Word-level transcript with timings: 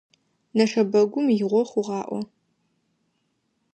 Нэшэбэгум 0.55 1.25
игъо 1.41 1.61
хъугъаӀо. 1.69 2.19